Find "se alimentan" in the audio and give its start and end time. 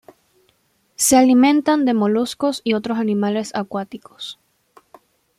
0.95-1.85